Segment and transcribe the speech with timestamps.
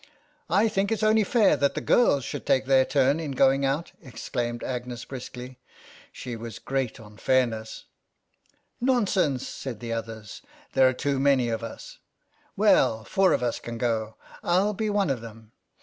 [0.63, 3.91] "I think it's only fair that the girls should take their turn in going out,"
[4.01, 5.59] exclaimed Agnes briskly.
[6.11, 7.85] She was great on fairness.
[8.79, 10.41] "Nonsense," said the others;
[10.73, 11.99] "there are too many of us."
[12.57, 14.15] "Well, four of us can go.
[14.41, 15.51] I'll be one of them."